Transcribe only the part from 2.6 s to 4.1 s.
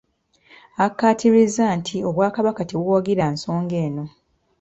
tebuwagira nsonga eno.